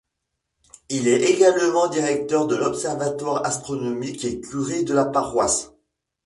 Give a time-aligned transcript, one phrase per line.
[0.89, 5.73] Il est également directeur de l'observatoire astronomique et curé de la paroisse.